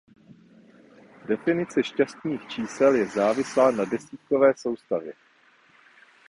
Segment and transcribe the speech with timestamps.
[1.29, 5.13] Definice šťastných čísel je závislá na desítkové soustavě.